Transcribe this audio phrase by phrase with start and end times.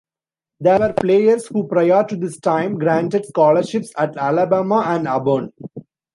[0.59, 5.53] There were players who, prior to this time, granted scholarships at Alabama and Auburn.